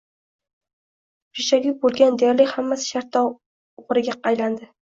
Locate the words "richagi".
1.41-1.75